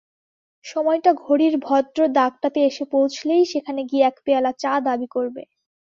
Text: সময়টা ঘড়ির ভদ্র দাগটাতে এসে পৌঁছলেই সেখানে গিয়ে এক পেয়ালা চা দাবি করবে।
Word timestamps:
সময়টা 0.65 1.11
ঘড়ির 1.23 1.55
ভদ্র 1.59 1.99
দাগটাতে 2.17 2.59
এসে 2.65 2.83
পৌঁছলেই 2.91 3.43
সেখানে 3.45 3.81
গিয়ে 3.89 4.03
এক 4.05 4.15
পেয়ালা 4.25 4.51
চা 4.61 4.71
দাবি 4.87 5.07
করবে। 5.15 5.43